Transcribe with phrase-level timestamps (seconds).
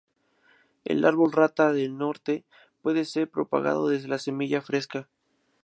[0.83, 2.43] El árbol rata del norte
[2.81, 5.07] puede ser propagado desde la semilla fresca.